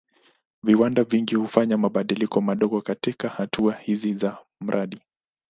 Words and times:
Viwanda 0.63 1.03
vingi 1.03 1.35
hufanya 1.35 1.77
mabadiliko 1.77 2.41
madogo 2.41 2.81
katika 2.81 3.29
hatua 3.29 3.73
hizi 3.73 4.13
za 4.13 4.37
mradi. 4.61 4.99